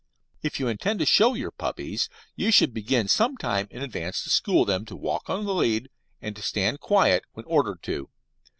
If 0.41 0.59
you 0.59 0.67
intend 0.67 0.97
to 0.97 1.05
show 1.05 1.35
your 1.35 1.51
puppies, 1.51 2.09
you 2.35 2.49
should 2.51 2.73
begin 2.73 3.07
some 3.07 3.37
time 3.37 3.67
in 3.69 3.83
advance 3.83 4.23
to 4.23 4.31
school 4.31 4.65
them 4.65 4.83
to 4.85 4.95
walk 4.95 5.29
on 5.29 5.45
the 5.45 5.53
lead 5.53 5.91
and 6.19 6.35
to 6.35 6.41
stand 6.41 6.79
quiet 6.79 7.23
when 7.33 7.45
ordered 7.45 7.83
to. 7.83 8.09